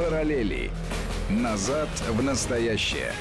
[0.00, 0.70] Параллели.
[1.28, 3.12] Назад в настоящее.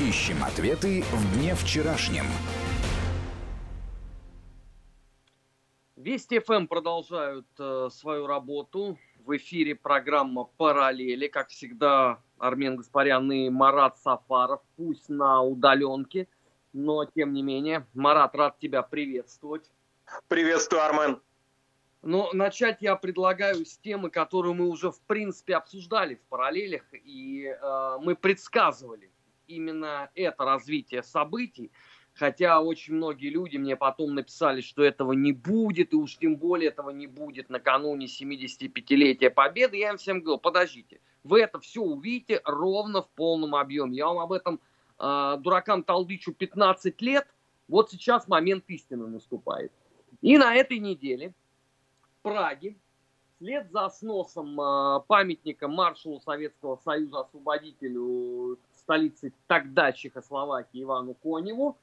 [0.00, 2.24] Ищем ответы в дне вчерашнем.
[5.94, 8.98] Вести ФМ продолжают э, свою работу.
[9.24, 11.28] В эфире программа «Параллели».
[11.28, 14.62] Как всегда, Армен Гаспарян и Марат Сафаров.
[14.76, 16.26] Пусть на удаленке,
[16.72, 17.86] но тем не менее.
[17.94, 19.70] Марат, рад тебя приветствовать.
[20.26, 21.20] Приветствую, Армен.
[22.02, 27.44] Но начать я предлагаю с темы, которую мы уже в принципе обсуждали в параллелях, и
[27.44, 29.10] э, мы предсказывали
[29.46, 31.70] именно это развитие событий,
[32.14, 36.70] хотя очень многие люди мне потом написали, что этого не будет, и уж тем более
[36.70, 39.76] этого не будет накануне 75-летия Победы.
[39.76, 43.98] Я им всем говорю, подождите, вы это все увидите ровно в полном объеме.
[43.98, 44.58] Я вам об этом
[44.98, 47.26] э, дуракам толдычу 15 лет,
[47.68, 49.70] вот сейчас момент истины наступает.
[50.22, 51.34] И на этой неделе
[52.22, 52.76] Праге,
[53.34, 61.78] вслед за сносом э, памятника маршалу Советского Союза освободителю столицы тогда Чехословакии Ивану Коневу,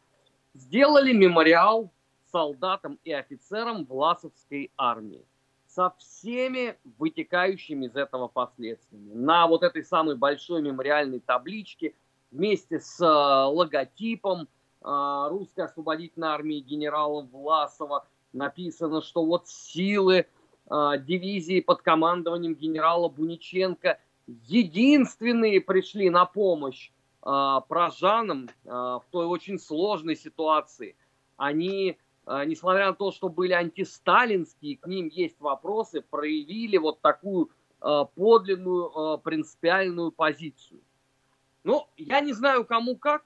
[0.53, 1.91] сделали мемориал
[2.31, 5.25] солдатам и офицерам Власовской армии
[5.65, 9.13] со всеми вытекающими из этого последствиями.
[9.13, 11.95] На вот этой самой большой мемориальной табличке
[12.29, 14.47] вместе с э, логотипом
[14.83, 18.05] э, русской освободительной армии генерала Власова–
[18.37, 20.25] написано, что вот силы
[20.69, 26.91] э, дивизии под командованием генерала Буниченко единственные пришли на помощь
[27.23, 30.95] э, прожанам э, в той очень сложной ситуации.
[31.35, 37.51] Они, э, несмотря на то, что были антисталинские, к ним есть вопросы, проявили вот такую
[37.81, 40.81] э, подлинную э, принципиальную позицию.
[41.63, 43.23] Ну, я не знаю, кому как,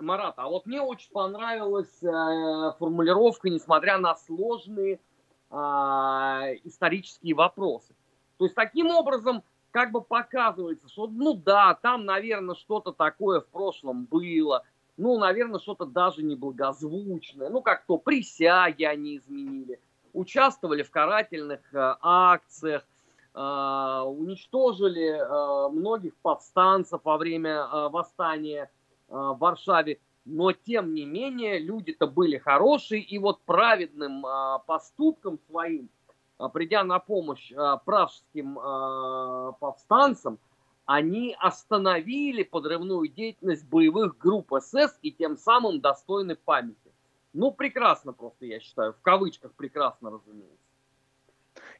[0.00, 5.00] Марат, а вот мне очень понравилась э, формулировка, несмотря на сложные
[5.50, 5.54] э,
[6.64, 7.94] исторические вопросы.
[8.38, 13.46] То есть таким образом как бы показывается, что ну да, там, наверное, что-то такое в
[13.46, 14.64] прошлом было,
[14.96, 19.80] ну, наверное, что-то даже неблагозвучное, ну, как то присяги они изменили,
[20.12, 22.84] участвовали в карательных э, акциях,
[23.34, 23.38] э,
[24.06, 28.70] уничтожили э, многих повстанцев во время э, восстания
[29.10, 35.90] в Варшаве, но тем не менее люди-то были хорошие, и вот праведным а, поступком своим,
[36.38, 37.52] а, придя на помощь
[37.84, 38.54] пражским
[39.60, 40.38] повстанцам,
[40.86, 46.92] они остановили подрывную деятельность боевых групп СС и тем самым достойны памяти.
[47.32, 50.56] Ну, прекрасно просто, я считаю, в кавычках прекрасно, разумеется.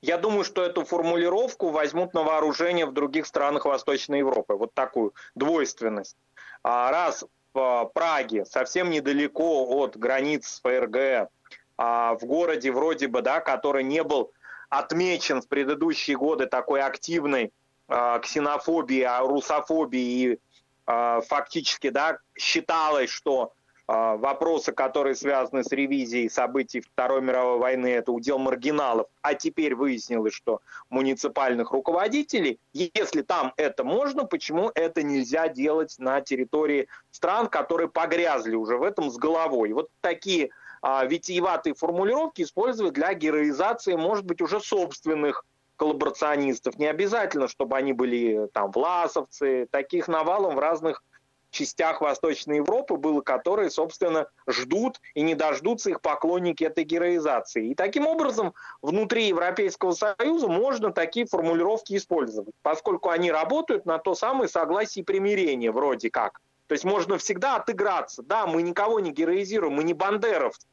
[0.01, 4.55] Я думаю, что эту формулировку возьмут на вооружение в других странах Восточной Европы.
[4.55, 6.17] Вот такую двойственность.
[6.62, 11.28] А раз в Праге, совсем недалеко от границ ФРГ,
[11.76, 14.32] а в городе вроде бы, да, который не был
[14.69, 17.53] отмечен в предыдущие годы такой активной
[17.88, 20.41] а, ксенофобии, русофобии и
[20.87, 23.59] фактически да, считалось, что а,
[23.93, 30.33] вопросы, которые связаны с ревизией событий Второй мировой войны, это удел маргиналов, а теперь выяснилось,
[30.33, 37.89] что муниципальных руководителей, если там это можно, почему это нельзя делать на территории стран, которые
[37.89, 39.73] погрязли уже в этом с головой.
[39.73, 40.51] Вот такие
[40.83, 46.78] а, витиеватые формулировки использовать для героизации, может быть, уже собственных коллаборационистов.
[46.78, 51.03] Не обязательно, чтобы они были там власовцы, таких навалом в разных
[51.50, 57.71] частях Восточной Европы было, которые, собственно, ждут и не дождутся их поклонники этой героизации.
[57.71, 64.15] И таким образом внутри Европейского Союза можно такие формулировки использовать, поскольку они работают на то
[64.15, 66.41] самое согласие и примирение вроде как.
[66.66, 68.22] То есть можно всегда отыграться.
[68.22, 70.69] Да, мы никого не героизируем, мы не бандеровцы.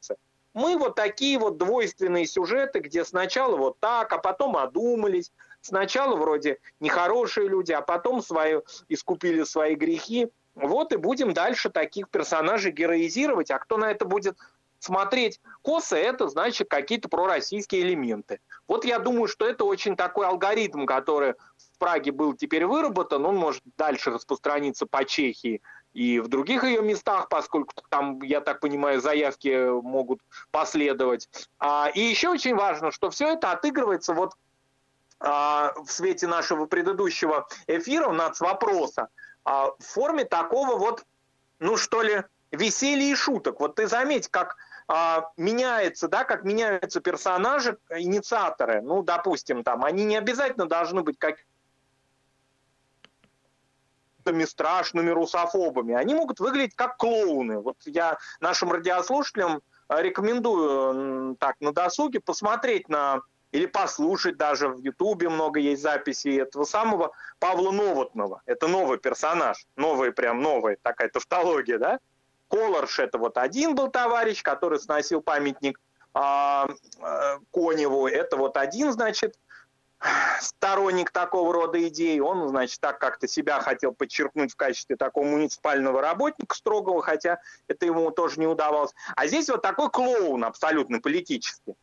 [0.53, 5.31] Мы вот такие вот двойственные сюжеты, где сначала вот так, а потом одумались.
[5.61, 10.29] Сначала вроде нехорошие люди, а потом свои, искупили свои грехи.
[10.57, 13.51] Вот и будем дальше таких персонажей героизировать.
[13.51, 14.37] А кто на это будет
[14.79, 18.39] смотреть косо, это значит какие-то пророссийские элементы.
[18.67, 23.35] Вот я думаю, что это очень такой алгоритм, который в Праге был теперь выработан, он
[23.35, 25.61] может дальше распространиться по Чехии
[25.93, 30.19] и в других ее местах, поскольку там, я так понимаю, заявки могут
[30.51, 31.27] последовать.
[31.59, 34.33] А, и еще очень важно, что все это отыгрывается вот
[35.19, 39.09] в свете нашего предыдущего эфира с вопроса,
[39.47, 41.05] а, в форме такого вот,
[41.59, 43.61] ну что ли, веселья и шуток.
[43.61, 44.57] Вот ты заметь, как
[44.89, 48.81] а, меняется, да, как меняются персонажи, инициаторы.
[48.81, 51.37] Ну, допустим, там, они не обязательно должны быть как
[54.45, 55.95] страшными русофобами.
[55.95, 57.59] Они могут выглядеть как клоуны.
[57.59, 63.21] Вот я нашим радиослушателям рекомендую так на досуге посмотреть на
[63.57, 68.43] или послушать даже в Ютубе много есть записей этого самого Павла Новотного.
[68.45, 71.99] Это новый персонаж, новый прям новая такая тавтология, да?
[72.49, 75.79] Колорш это вот один был товарищ, который сносил памятник
[76.13, 76.67] а,
[77.01, 78.07] а, Коневу.
[78.07, 79.33] Это вот один, значит,
[80.39, 82.19] сторонник такого рода идей.
[82.19, 87.87] Он, значит, так как-то себя хотел подчеркнуть в качестве такого муниципального работника строгого, хотя это
[87.87, 88.93] ему тоже не удавалось.
[89.15, 91.73] А здесь вот такой клоун абсолютно политический.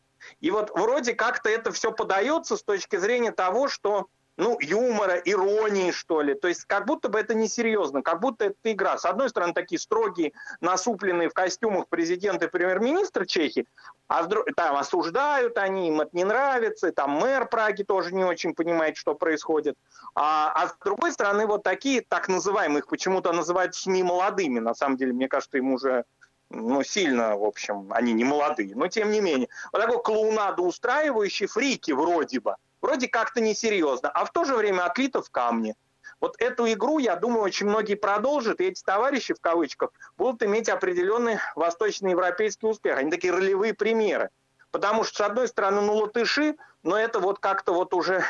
[0.44, 5.90] И вот вроде как-то это все подается с точки зрения того, что ну, юмора, иронии,
[5.90, 6.34] что ли.
[6.34, 8.98] То есть как будто бы это несерьезно, как будто это игра.
[8.98, 13.66] С одной стороны, такие строгие, насупленные в костюмах президент и премьер-министр Чехии,
[14.06, 18.98] а там осуждают они, им это не нравится, там мэр Праги тоже не очень понимает,
[18.98, 19.76] что происходит.
[20.14, 24.58] А, а с другой стороны, вот такие, так называемые, их почему-то называют СМИ молодыми.
[24.58, 26.04] На самом деле, мне кажется, им уже
[26.50, 29.48] ну, сильно, в общем, они не молодые, но тем не менее.
[29.72, 34.84] Вот такой клоунаду устраивающий фрики вроде бы, вроде как-то несерьезно, а в то же время
[34.84, 35.74] отлито в камне.
[36.20, 40.68] Вот эту игру, я думаю, очень многие продолжат, и эти товарищи, в кавычках, будут иметь
[40.68, 42.98] определенный восточноевропейский успех.
[42.98, 44.30] Они такие ролевые примеры.
[44.70, 48.24] Потому что, с одной стороны, ну, латыши, но это вот как-то вот уже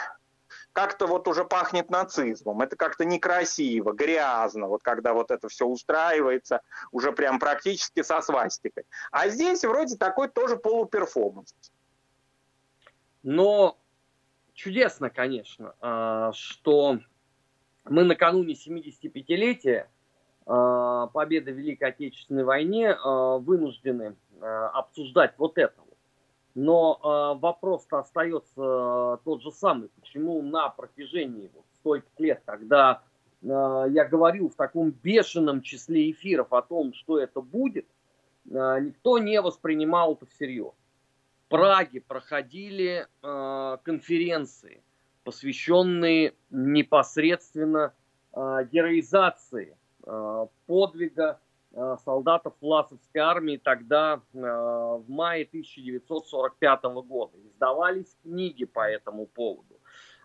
[0.74, 2.60] как-то вот уже пахнет нацизмом.
[2.60, 6.60] Это как-то некрасиво, грязно, вот когда вот это все устраивается
[6.90, 8.84] уже прям практически со свастикой.
[9.12, 11.54] А здесь вроде такой тоже полуперформанс.
[13.22, 13.78] Но
[14.52, 16.98] чудесно, конечно, а, что
[17.84, 19.86] мы накануне 75-летия
[20.44, 25.80] а, победы в Великой Отечественной войне а, вынуждены обсуждать вот это
[26.54, 29.88] но э, вопрос-то остается тот же самый.
[30.00, 33.02] Почему на протяжении вот, стольких лет, когда
[33.42, 37.86] э, я говорил в таком бешеном числе эфиров о том, что это будет,
[38.48, 40.72] э, никто не воспринимал это всерьез.
[41.46, 44.82] В Праге проходили э, конференции,
[45.24, 47.92] посвященные непосредственно
[48.32, 51.40] э, героизации э, подвига
[52.04, 57.36] солдатов Власовской армии тогда э, в мае 1945 года.
[57.46, 59.80] Издавались книги по этому поводу.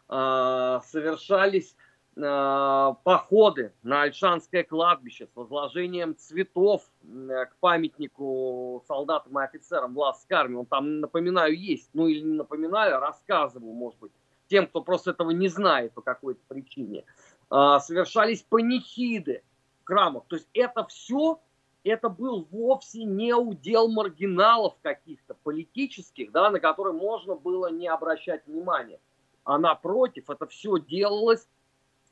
[0.10, 1.76] Э, совершались
[2.16, 10.58] походы на Альшанское кладбище с возложением цветов к памятнику солдатам и офицерам Власовской армии.
[10.58, 11.90] Он там, напоминаю, есть.
[11.94, 14.12] Ну или не напоминаю, а рассказываю, может быть,
[14.48, 17.06] тем, кто просто этого не знает по какой-то причине.
[17.50, 19.42] Совершались панихиды
[19.90, 20.24] храмах.
[20.28, 21.40] То есть это все,
[21.84, 28.46] это был вовсе не удел маргиналов каких-то политических, да, на которые можно было не обращать
[28.46, 29.00] внимания.
[29.44, 31.48] А напротив, это все делалось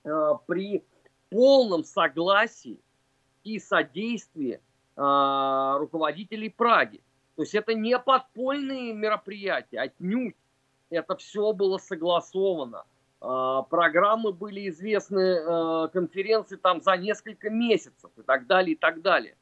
[0.03, 0.83] э, при
[1.29, 2.79] полном согласии
[3.43, 4.59] и содействии
[4.95, 7.01] э, руководителей Праги.
[7.35, 10.35] То есть это не подпольные мероприятия, отнюдь.
[10.89, 12.85] Это все было согласовано.
[13.19, 19.01] А, программы были известны, э, конференции там за несколько месяцев и так далее, и так
[19.01, 19.35] далее.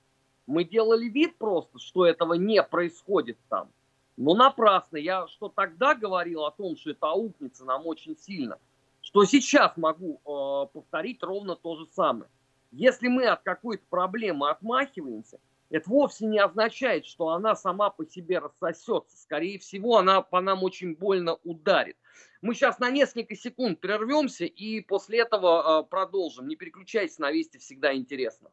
[0.48, 3.70] Мы делали вид просто, что этого не происходит там.
[4.16, 4.98] Но напрасно.
[4.98, 8.60] Я что тогда говорил о том, что это аукнется нам очень сильно,
[9.02, 12.30] что сейчас могу э, повторить ровно то же самое.
[12.72, 15.40] Если мы от какой-то проблемы отмахиваемся,
[15.76, 19.18] это вовсе не означает, что она сама по себе рассосется.
[19.18, 21.98] Скорее всего, она по нам очень больно ударит.
[22.42, 26.48] Мы сейчас на несколько секунд прервемся и после этого э, продолжим.
[26.48, 28.52] Не переключайтесь, на Вести всегда интересно.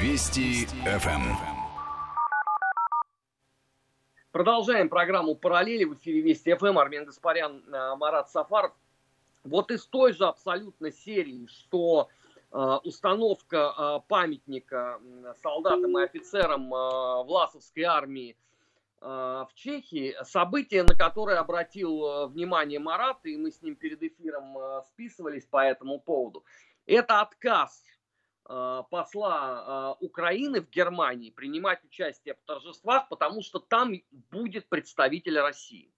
[0.00, 1.22] Вести ФМ.
[4.32, 6.78] Продолжаем программу «Параллели» в эфире Вести ФМ.
[6.78, 8.72] Армен Гаспарян, э, Марат Сафаров.
[9.44, 12.21] Вот из той же абсолютно серии, что э,
[12.52, 15.00] установка э, памятника
[15.42, 18.36] солдатам и офицерам Власовской армии–
[19.02, 24.56] в Чехии, событие, на которое обратил э, внимание Марат, и мы с ним перед эфиром
[24.56, 26.44] э, списывались по этому поводу,
[26.86, 27.82] это отказ
[28.48, 33.92] э, посла Украины в Германии принимать участие в торжествах, потому что там
[34.30, 35.91] будет представитель России.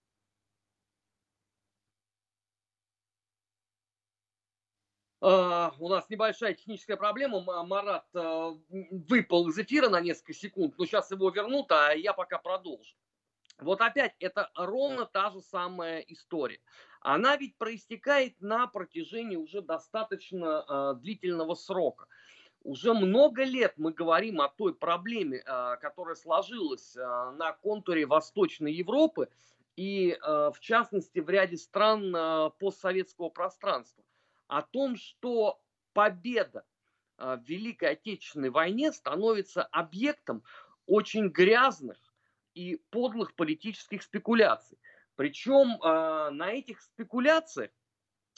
[5.25, 7.40] У нас небольшая техническая проблема.
[7.64, 8.61] Марат uh,
[9.09, 12.95] выпал из эфира на несколько секунд, но сейчас его вернут, а я пока продолжу.
[13.59, 16.61] Вот опять, это ровно та же самая история.
[17.00, 22.07] Она ведь проистекает на протяжении уже достаточно uh, длительного срока.
[22.62, 25.43] Уже много лет мы говорим о той проблеме,
[25.83, 29.28] которая сложилась на контуре Восточной Европы
[29.76, 34.02] и, в частности, в ряде стран постсоветского пространства
[34.46, 35.60] о том, что
[35.92, 36.64] победа
[37.16, 40.42] а, в Великой Отечественной войне становится объектом
[40.86, 41.98] очень грязных
[42.54, 44.78] и подлых политических спекуляций.
[45.16, 47.70] Причем э, на этих спекуляциях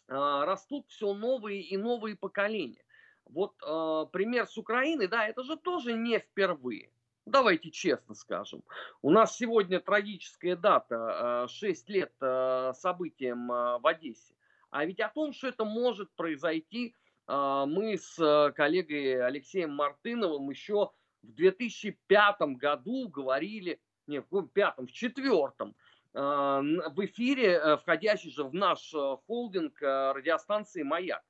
[0.09, 2.85] э, растут все новые и новые поколения.
[3.25, 6.91] Вот э, пример с Украиной, да, это же тоже не впервые.
[7.25, 8.63] Давайте честно скажем.
[9.03, 14.36] У нас сегодня трагическая дата, 6 лет событиям в Одессе.
[14.71, 16.95] А ведь о том, что это может произойти,
[17.29, 20.91] мы с коллегой Алексеем Мартыновым еще
[21.23, 25.75] в 2005 году говорили, не, в пятом, в четвертом,
[26.17, 31.23] в эфире, э, входящий же в наш э, холдинг э, радиостанции «Маяк».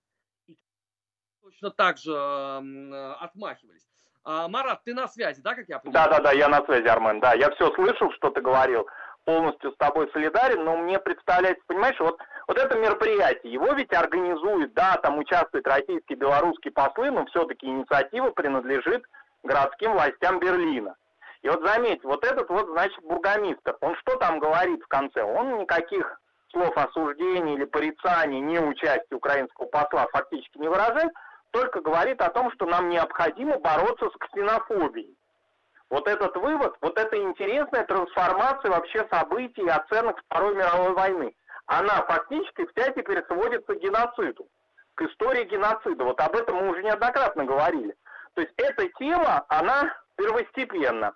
[0.46, 0.56] И
[1.42, 2.16] точно так же
[3.18, 3.84] отмахивались.
[4.22, 6.08] А, Марат, ты на связи, да, как я понимаю?
[6.08, 7.34] Да, да, да, я на связи, Армен, да.
[7.34, 8.86] Я все слышал, что ты говорил,
[9.24, 14.72] полностью с тобой солидарен, но мне представляется, понимаешь, вот, вот это мероприятие, его ведь организует,
[14.74, 19.04] да, там участвуют российские, белорусские послы, но все-таки инициатива принадлежит
[19.42, 20.94] городским властям Берлина.
[21.42, 25.22] И вот заметь, вот этот вот, значит, бургомистр, он что там говорит в конце?
[25.22, 26.20] Он никаких
[26.52, 31.12] слов осуждения или порицания, не участия украинского посла фактически не выражает,
[31.50, 35.16] только говорит о том, что нам необходимо бороться с ксенофобией.
[35.88, 41.34] Вот этот вывод, вот эта интересная трансформация вообще событий и оценок Второй мировой войны,
[41.66, 44.48] она фактически вся теперь сводится к геноциду,
[44.94, 46.04] к истории геноцида.
[46.04, 47.94] Вот об этом мы уже неоднократно говорили.
[48.34, 51.14] То есть эта тема, она первостепенна.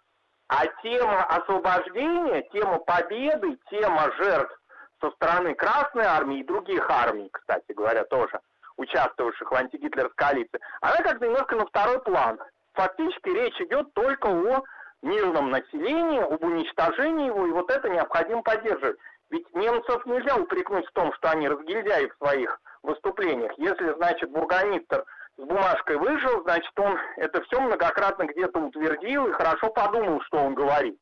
[0.48, 4.60] А тема освобождения, тема победы, тема жертв
[5.00, 8.40] со стороны Красной Армии и других армий, кстати говоря, тоже,
[8.76, 12.40] участвовавших в антигитлерской коалиции, она как-то немножко на второй план.
[12.72, 14.64] Фактически речь идет только о
[15.02, 18.98] мирном населении, об уничтожении его, и вот это необходимо поддерживать.
[19.30, 23.52] Ведь немцев нельзя упрекнуть в том, что они разгильдяи в своих выступлениях.
[23.58, 25.04] Если, значит, бургомистр
[25.36, 30.54] с бумажкой вышел, значит, он это все многократно где-то утвердил и хорошо подумал, что он
[30.54, 30.98] говорит.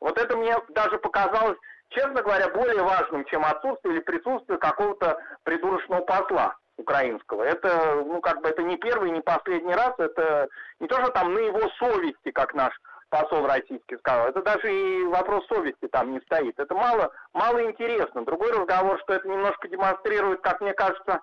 [0.00, 1.56] Вот это мне даже показалось,
[1.90, 7.42] честно говоря, более важным, чем отсутствие или присутствие какого-то придурочного посла украинского.
[7.42, 10.48] Это, ну, как бы, это не первый, не последний раз, это
[10.80, 12.78] не то, что там на его совести, как наш
[13.12, 16.58] посол российский сказал, это даже и вопрос совести там не стоит.
[16.58, 18.24] Это мало, мало интересно.
[18.24, 21.20] Другой разговор, что это немножко демонстрирует, как мне кажется,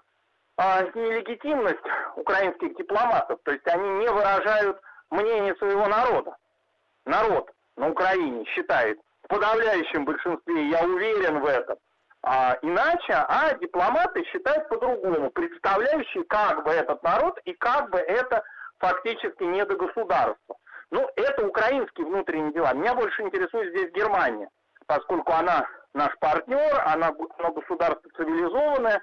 [0.55, 1.79] а, нелегитимность
[2.15, 4.79] украинских дипломатов, то есть они не выражают
[5.09, 6.37] мнение своего народа.
[7.05, 11.77] Народ на Украине считает в подавляющем большинстве, я уверен в этом,
[12.21, 18.43] а, иначе, а дипломаты считают по-другому, представляющие как бы этот народ и как бы это
[18.77, 20.55] фактически не до государства.
[20.91, 22.73] Ну, это украинские внутренние дела.
[22.73, 24.49] Меня больше интересует здесь Германия,
[24.87, 29.01] поскольку она наш партнер, она, она государство цивилизованное,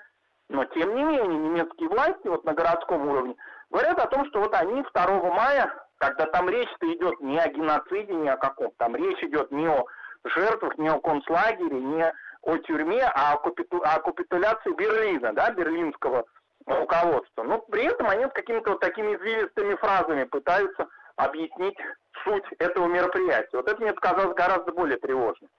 [0.49, 3.37] но тем не менее немецкие власти вот на городском уровне
[3.71, 8.15] говорят о том, что вот они 2 мая, когда там речь-то идет не о геноциде,
[8.15, 9.85] не о каком, там речь идет не о
[10.25, 12.13] жертвах, не о концлагере, не
[12.43, 16.25] о тюрьме, а о, капиту, о капитуляции Берлина, да, берлинского
[16.67, 17.43] руководства.
[17.43, 21.77] Но при этом они какими-то вот такими извилистыми фразами пытаются объяснить
[22.25, 23.57] суть этого мероприятия.
[23.57, 25.51] Вот это мне показалось гораздо более тревожным.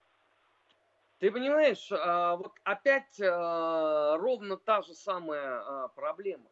[1.20, 6.46] Ты понимаешь, а, вот опять а, ровно та же самая а, проблема,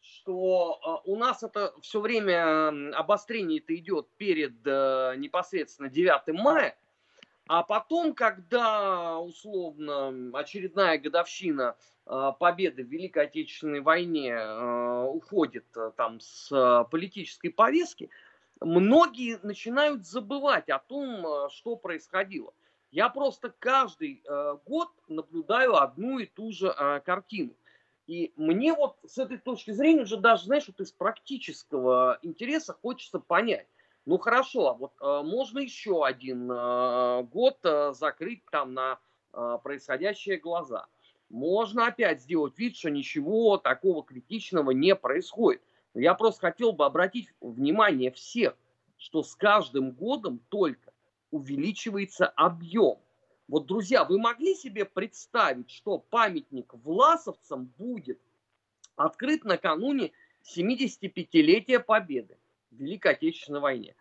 [0.00, 6.78] что у нас это все время обострение это идет перед непосредственно 9 мая,
[7.48, 11.76] а потом, когда условно очередная годовщина
[12.38, 14.38] победы в Великой Отечественной войне
[15.08, 18.10] уходит там с политической повестки,
[18.60, 22.52] многие начинают забывать о том, что происходило.
[22.90, 27.52] Я просто каждый э, год наблюдаю одну и ту же э, картину.
[28.06, 33.18] И мне вот с этой точки зрения уже даже, знаешь, вот из практического интереса хочется
[33.18, 33.66] понять.
[34.06, 38.98] Ну хорошо, а вот э, можно еще один э, год э, закрыть там на
[39.32, 40.86] э, происходящие глаза.
[41.28, 45.60] Можно опять сделать вид, что ничего такого критичного не происходит.
[45.98, 48.54] Я просто хотел бы обратить внимание всех,
[48.98, 50.92] что с каждым годом только
[51.30, 52.98] увеличивается объем.
[53.48, 58.20] Вот, друзья, вы могли себе представить, что памятник власовцам будет
[58.96, 60.12] открыт накануне
[60.44, 62.36] 75-летия Победы
[62.70, 63.96] в Великой Отечественной войне?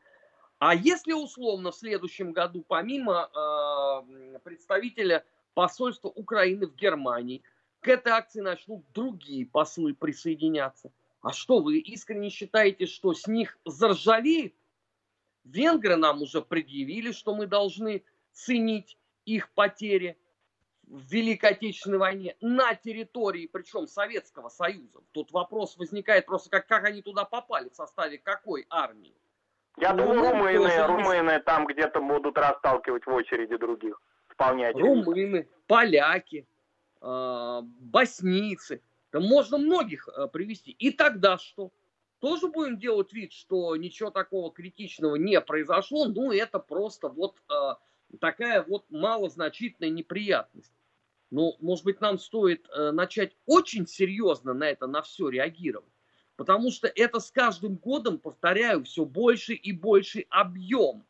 [0.59, 5.23] А если условно в следующем году, помимо э, представителя
[5.53, 7.41] посольства Украины в Германии,
[7.79, 10.91] к этой акции начнут другие послы присоединяться?
[11.25, 14.53] А что, вы искренне считаете, что с них заржавеет
[15.43, 20.19] Венгры нам уже предъявили, что мы должны ценить их потери
[20.83, 24.99] в Великой Отечественной войне на территории, причем Советского Союза.
[25.13, 29.15] Тут вопрос возникает просто, как, как они туда попали, в составе какой армии.
[29.77, 33.99] Я ну, думаю, румыны, румыны там где-то будут расталкивать в очереди других.
[34.27, 35.03] Вполне очевидно.
[35.03, 36.47] Румыны, поляки,
[37.01, 38.83] э, боснийцы.
[39.15, 40.71] Да можно многих э, привести.
[40.71, 41.71] И тогда что?
[42.19, 46.03] Тоже будем делать вид, что ничего такого критичного не произошло.
[46.03, 47.75] Ну, это просто вот э,
[48.19, 50.73] такая вот малозначительная неприятность.
[51.31, 55.93] Но, может быть, нам стоит э, начать очень серьезно на это, на все реагировать.
[56.35, 61.05] Потому что это с каждым годом, повторяю, все больше и больше объем.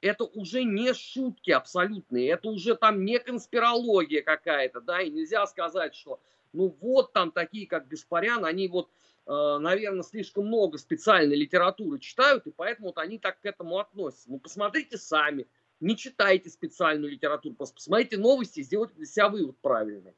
[0.00, 5.96] Это уже не шутки абсолютные, это уже там не конспирология какая-то, да, и нельзя сказать,
[5.96, 6.20] что
[6.52, 8.90] ну вот там такие, как Гаспарян, они вот,
[9.26, 14.30] э, наверное, слишком много специальной литературы читают, и поэтому вот они так к этому относятся.
[14.30, 15.46] Ну, посмотрите сами,
[15.80, 20.14] не читайте специальную литературу, просто посмотрите новости и сделайте для себя вывод правильный.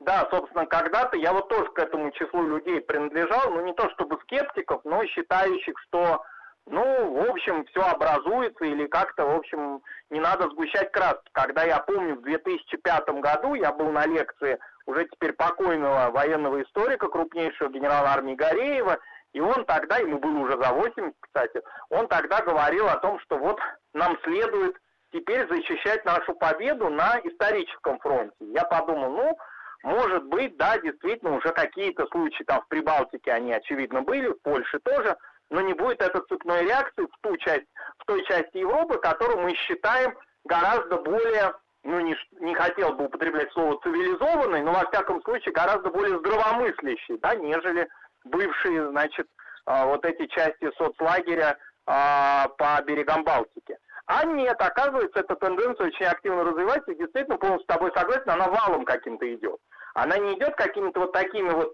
[0.00, 4.18] Да, собственно, когда-то я вот тоже к этому числу людей принадлежал, ну не то чтобы
[4.22, 6.22] скептиков, но считающих, что,
[6.66, 11.28] ну, в общем, все образуется или как-то, в общем, не надо сгущать краски.
[11.32, 17.08] Когда я помню, в 2005 году я был на лекции уже теперь покойного военного историка,
[17.08, 18.98] крупнейшего генерала армии Гореева,
[19.34, 23.36] и он тогда, ему было уже за 80, кстати, он тогда говорил о том, что
[23.36, 23.60] вот
[23.92, 24.76] нам следует
[25.12, 28.34] теперь защищать нашу победу на историческом фронте.
[28.40, 29.38] Я подумал, ну,
[29.82, 34.78] может быть, да, действительно, уже какие-то случаи там в Прибалтике, они, очевидно, были, в Польше
[34.82, 35.18] тоже,
[35.50, 37.66] но не будет этой цепной реакции в, ту часть,
[37.98, 41.52] в той части Европы, которую мы считаем гораздо более,
[41.84, 47.18] ну, не, не хотел бы употреблять слово цивилизованной, но, во всяком случае, гораздо более здравомыслящей,
[47.18, 47.88] да, нежели
[48.24, 49.26] бывшие, значит,
[49.66, 51.56] а, вот эти части соцлагеря
[51.86, 53.76] а, по берегам Балтики.
[54.06, 58.48] А нет, оказывается, эта тенденция очень активно развивается, и действительно, полностью с тобой согласен, она
[58.48, 59.58] валом каким-то идет.
[59.94, 61.72] Она не идет какими-то вот такими вот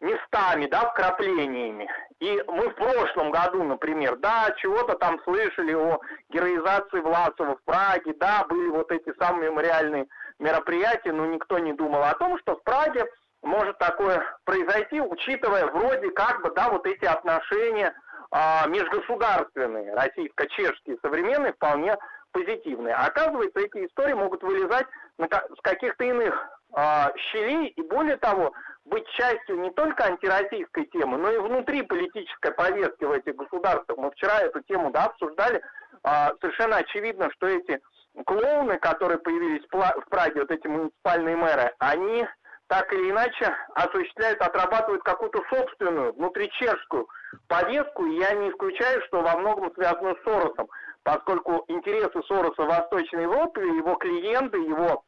[0.00, 1.88] местами, да, вкраплениями.
[2.22, 5.98] И мы в прошлом году, например, да, чего-то там слышали о
[6.28, 10.06] героизации Власова в Праге, да, были вот эти самые мемориальные
[10.38, 13.06] мероприятия, но никто не думал о том, что в Праге
[13.42, 17.92] может такое произойти, учитывая вроде как бы, да, вот эти отношения
[18.30, 21.96] а, межгосударственные, российско-чешские, современные, вполне
[22.30, 22.94] позитивные.
[22.94, 24.86] А оказывается, эти истории могут вылезать
[25.18, 26.40] с каких-то иных
[26.72, 28.52] а, щелей и, более того,
[28.84, 33.96] быть частью не только антироссийской темы, но и внутри политической повестки в этих государствах.
[33.98, 35.62] Мы вчера эту тему да, обсуждали.
[36.02, 37.80] А, совершенно очевидно, что эти
[38.26, 42.26] клоуны, которые появились в Праге, вот эти муниципальные мэры, они
[42.66, 47.06] так или иначе осуществляют, отрабатывают какую-то собственную, внутричешскую
[47.46, 50.68] повестку, и я не исключаю, что во многом связано с Соросом,
[51.02, 55.04] поскольку интересы Сороса в Восточной Европе, его клиенты, его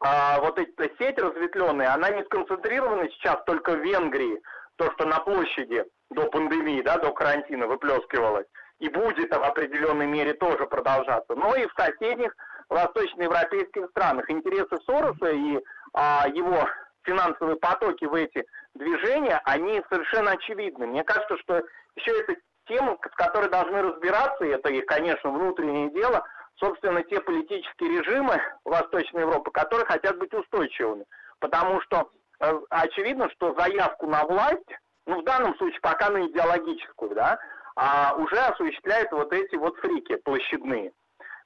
[0.00, 4.40] а, вот эта сеть разветвленная, она не сконцентрирована сейчас только в Венгрии,
[4.76, 8.46] то, что на площади до пандемии, да, до карантина выплескивалось,
[8.78, 12.34] и будет в определенной мере тоже продолжаться, но и в соседних
[12.68, 14.28] восточноевропейских странах.
[14.28, 15.58] Интересы Сороса и
[15.94, 16.68] а, его
[17.04, 20.86] финансовые потоки в эти движения, они совершенно очевидны.
[20.86, 21.62] Мне кажется, что
[21.94, 22.34] еще эта
[22.66, 26.26] тема, с которой должны разбираться, и это их, конечно, внутреннее дело,
[26.56, 31.04] собственно, те политические режимы Восточной Европы, которые хотят быть устойчивыми.
[31.38, 34.70] Потому что э, очевидно, что заявку на власть,
[35.06, 37.38] ну, в данном случае пока на идеологическую, да,
[37.76, 40.92] а уже осуществляют вот эти вот фрики площадные.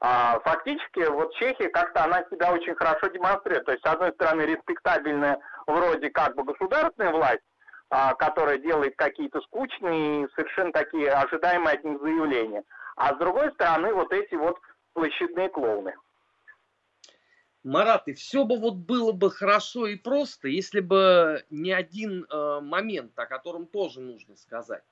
[0.03, 3.66] А, фактически вот Чехия как-то она себя очень хорошо демонстрирует.
[3.66, 7.42] То есть, с одной стороны, респектабельная вроде как бы государственная власть,
[7.90, 12.62] а, которая делает какие-то скучные, совершенно такие ожидаемые от них заявления.
[12.96, 14.59] А с другой стороны, вот эти вот
[14.92, 15.94] площадные клоуны.
[17.62, 22.61] Марат, и все бы вот было бы хорошо и просто, если бы не один э,
[22.62, 24.83] момент, о котором тоже нужно сказать.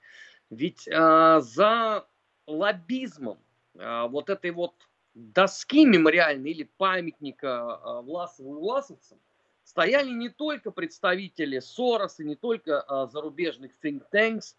[0.51, 2.07] Ведь э, за
[2.47, 3.39] лоббизмом
[3.75, 4.75] э, вот этой вот
[5.19, 9.19] доски мемориальной или памятника а, Власовым и власовцам
[9.65, 14.55] стояли не только представители Сороса, не только а, зарубежных think tanks,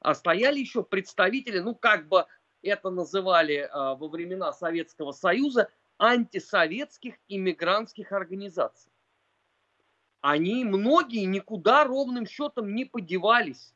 [0.00, 2.26] а стояли еще представители, ну как бы
[2.62, 8.90] это называли а, во времена Советского Союза, антисоветских иммигрантских организаций.
[10.20, 13.74] Они многие никуда ровным счетом не подевались.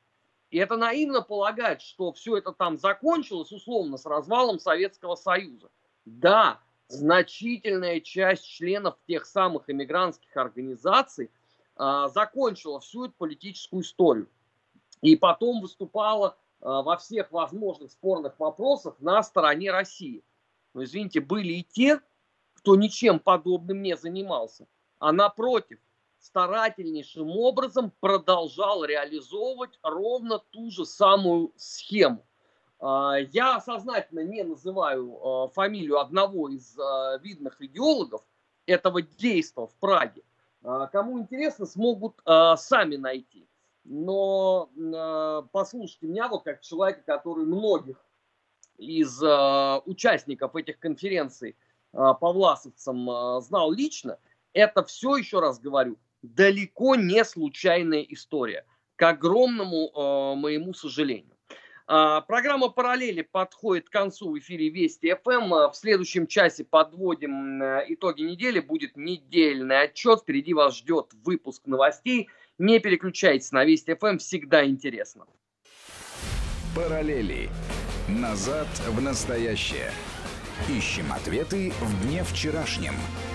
[0.51, 5.71] И это наивно полагать, что все это там закончилось условно с развалом Советского Союза.
[6.05, 11.31] Да, значительная часть членов тех самых иммигрантских организаций
[11.75, 14.29] а, закончила всю эту политическую историю.
[15.03, 20.25] И потом выступала во всех возможных спорных вопросах на стороне России.
[20.75, 22.01] Но, извините, были и те,
[22.55, 24.67] кто ничем подобным не занимался,
[24.99, 25.79] а напротив,
[26.19, 32.27] старательнейшим образом продолжал реализовывать ровно ту же самую схему–
[32.81, 36.77] Я сознательно не называю фамилию одного из
[37.23, 38.23] видных идеологов
[38.67, 40.23] этого действа в Праге.
[40.63, 43.49] Кому интересно, смогут сами найти.
[43.89, 44.69] Но
[45.53, 48.05] послушайте меня вот как человека, который многих
[48.79, 49.23] из
[49.87, 51.57] участников этих конференций
[51.93, 54.19] по власовцам знал лично,
[54.53, 58.65] это все, еще раз говорю, далеко не случайная история,
[58.97, 61.37] к огромному э, моему сожалению.
[61.87, 65.71] А, программа «Параллели» подходит к концу в эфире Вести ФМ.
[65.71, 68.59] В следующем часе подводим э, итоги недели.
[68.59, 70.21] Будет недельный отчет.
[70.21, 72.29] Впереди вас ждет выпуск новостей.
[72.59, 74.19] Не переключайтесь на Вести ФМ.
[74.19, 75.27] Всегда интересно.
[76.75, 77.51] «Параллели».
[78.09, 79.91] Назад в настоящее.
[80.69, 82.95] Ищем ответы в дне вчерашнем–